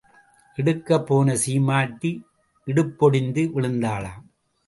எடுக்கப் 0.57 1.05
போன 1.07 1.35
சீமாட்டி 1.43 2.11
இடுப்பு 2.67 3.05
ஒடிந்து 3.07 3.43
விழுந்தாளாம். 3.55 4.23